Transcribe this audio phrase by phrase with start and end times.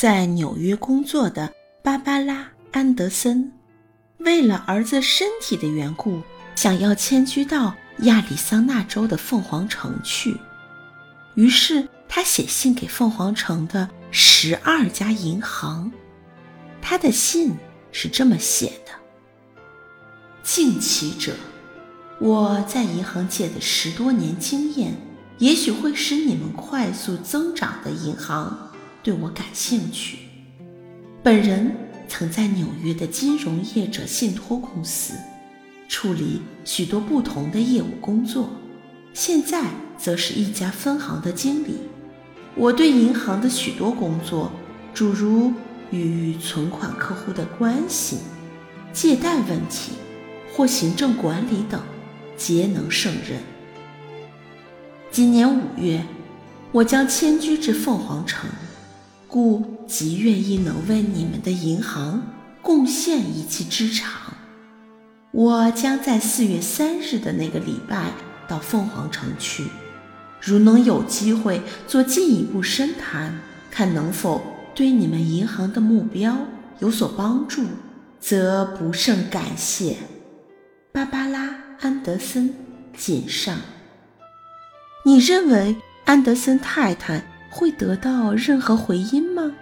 [0.00, 3.52] 在纽约工作的芭芭拉·安德森，
[4.16, 6.22] 为了儿子身体的缘故，
[6.56, 10.34] 想要迁居到亚利桑那州的凤凰城去。
[11.34, 15.92] 于是他写信给凤凰城的十二家银行。
[16.80, 17.52] 他的信
[17.92, 18.92] 是这么写的
[20.42, 21.34] ：“敬启者，
[22.18, 24.94] 我在银行界的十多年经验，
[25.36, 28.69] 也许会使你们快速增长的银行
[29.02, 30.18] 对我感兴趣。
[31.22, 31.74] 本人
[32.08, 35.14] 曾在纽约的金融业者信托公司
[35.88, 38.50] 处理许多不同的业务工作，
[39.12, 39.64] 现在
[39.98, 41.78] 则是一家分行的经理。
[42.54, 44.50] 我对银行的许多工作，
[44.94, 45.52] 诸如……”
[45.92, 48.18] 与存款客户的关系、
[48.92, 49.94] 借贷问题
[50.54, 51.80] 或行政管理等，
[52.36, 53.40] 皆能胜任。
[55.10, 56.04] 今年五月，
[56.70, 58.48] 我将迁居至凤凰城，
[59.30, 62.20] 故极愿意能为你们的银行
[62.60, 64.10] 贡献一技之长。
[65.30, 68.10] 我将在四月三日的那个礼拜
[68.48, 69.64] 到凤凰城去，
[70.40, 73.40] 如能有机会做进一步深谈，
[73.70, 74.42] 看能否。
[74.72, 76.38] 对你们银行的目标
[76.78, 77.64] 有所帮助，
[78.18, 79.96] 则不胜感谢。
[80.92, 81.48] 芭芭拉·
[81.80, 82.54] 安德森
[82.96, 83.56] 谨上。
[85.04, 89.52] 你认为安德森太太会得到任何回音吗？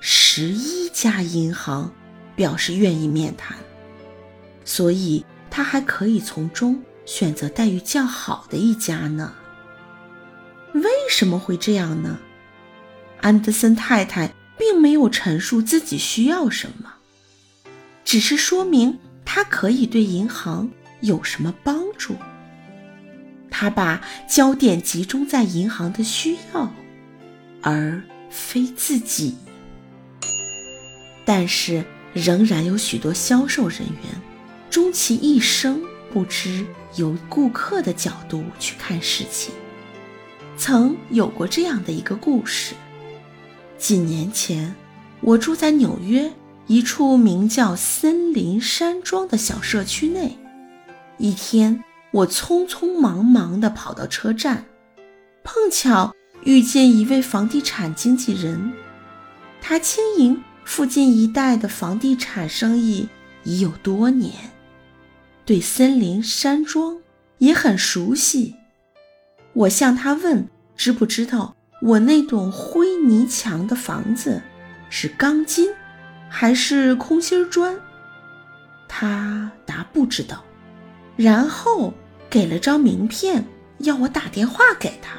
[0.00, 1.92] 十一家银行
[2.34, 3.56] 表示愿意面谈，
[4.64, 9.32] 所以他还可以从中选择待遇较好的一家呢。
[10.74, 12.18] 为什么会这样呢？
[13.20, 16.94] 安德森太太并没有陈述自己需要什么，
[18.04, 20.68] 只是说明他可以对银行
[21.02, 22.16] 有什么帮助。
[23.62, 26.68] 他把焦点集中在银行的需要，
[27.60, 29.36] 而非自己。
[31.24, 34.20] 但是，仍然有许多销售人员
[34.68, 35.80] 终其一生
[36.12, 36.66] 不知
[36.96, 39.54] 由顾客的角度去看事情。
[40.56, 42.74] 曾有过这样的一个故事。
[43.78, 44.74] 几年前，
[45.20, 46.32] 我住在纽约
[46.66, 50.36] 一处名叫森林山庄的小社区内。
[51.16, 54.66] 一天，我匆匆忙忙地跑到车站，
[55.42, 56.14] 碰巧
[56.44, 58.72] 遇见一位房地产经纪人。
[59.60, 63.08] 他经营附近一带的房地产生意
[63.44, 64.34] 已有多年，
[65.46, 66.98] 对森林山庄
[67.38, 68.56] 也很熟悉。
[69.54, 70.46] 我向他问，
[70.76, 71.56] 知不知道？
[71.80, 74.40] 我那栋灰泥墙的房子
[74.90, 75.68] 是钢筋
[76.28, 77.80] 还是空心砖？
[78.86, 80.44] 他答不知道，
[81.16, 81.92] 然后
[82.32, 83.44] 给了张名片，
[83.80, 85.18] 要我打电话给他。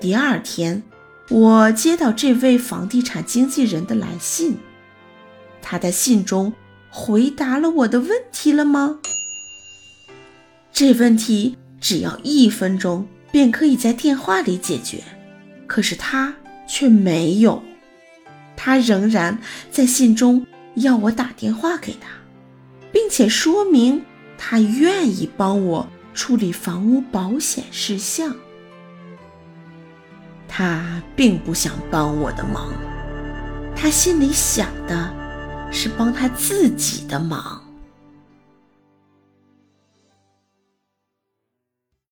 [0.00, 0.84] 第二天，
[1.28, 4.58] 我接到这位房地产经纪人的来信，
[5.60, 6.52] 他在信中
[6.88, 9.00] 回答了我的问题了吗？
[10.72, 15.02] 这问题只要一分钟便可以在电话里解决。
[15.66, 16.32] 可是他
[16.68, 17.60] 却没有，
[18.54, 19.36] 他仍然
[19.68, 20.46] 在信中
[20.76, 22.06] 要我打电话给他，
[22.92, 24.04] 并且说明
[24.38, 28.34] 他愿意帮我处理房屋保险事项。
[30.46, 32.72] 他并不想帮我的忙，
[33.74, 35.12] 他心里想的
[35.72, 37.63] 是帮他自己的忙。